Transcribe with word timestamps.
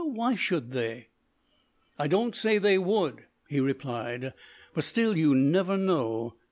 Why 0.03 0.33
should 0.33 0.71
they?" 0.71 1.09
"I 1.99 2.07
don't 2.07 2.35
say 2.35 2.57
they 2.57 2.79
would," 2.79 3.25
he 3.47 3.59
replied; 3.59 4.33
"but 4.73 4.83
still 4.83 5.15
you 5.15 5.35
never 5.35 5.77
know. 5.77 6.37